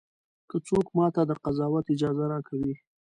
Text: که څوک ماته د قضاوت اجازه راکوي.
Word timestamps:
که 0.49 0.57
څوک 0.67 0.87
ماته 0.97 1.21
د 1.25 1.31
قضاوت 1.43 1.85
اجازه 1.93 2.25
راکوي. 2.31 2.73